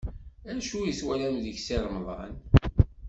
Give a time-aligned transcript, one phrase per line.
[0.53, 2.33] Acu i twalam deg Si Remḍan?